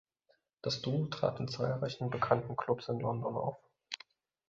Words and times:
Das 0.63 0.81
Duo 0.81 1.05
trat 1.05 1.39
in 1.39 1.47
zahlreichen 1.47 2.09
bekannten 2.09 2.57
Clubs 2.57 2.89
in 2.89 2.99
London 2.99 3.35
auf. 3.35 3.57